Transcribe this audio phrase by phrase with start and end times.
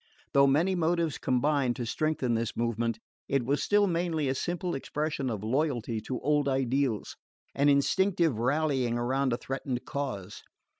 [0.33, 2.97] Though many motives combined to strengthen this movement,
[3.29, 7.15] it was still mainly a simple expression of loyalty to old ideals,
[7.53, 10.41] an instinctive rallying around a threatened cause.